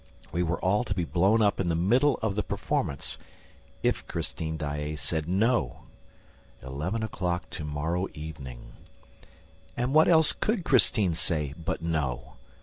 We 0.31 0.41
were 0.41 0.59
all 0.61 0.83
to 0.85 0.95
be 0.95 1.05
blown 1.05 1.43
up 1.43 1.59
in 1.59 1.69
the 1.69 1.75
middle 1.75 2.17
of 2.23 2.33
the 2.33 2.41
performance... 2.41 3.19
if 3.83 4.07
Christine 4.07 4.57
Daae 4.57 4.95
said 4.95 5.27
no! 5.29 5.81
Eleven 6.63 7.03
o'clock 7.03 7.47
to 7.51 7.63
morrow 7.63 8.07
evening!... 8.15 8.73
And 9.77 9.93
what 9.93 10.07
else 10.07 10.33
could 10.33 10.63
Christine 10.65 11.13
say 11.13 11.53
but 11.55 11.83
no? 11.83 12.33